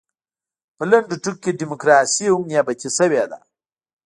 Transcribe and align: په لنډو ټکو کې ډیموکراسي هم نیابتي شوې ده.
په 0.77 0.83
لنډو 0.91 1.15
ټکو 1.23 1.41
کې 1.43 1.57
ډیموکراسي 1.59 2.25
هم 2.31 2.41
نیابتي 2.51 2.89
شوې 2.97 3.23
ده. 3.31 3.39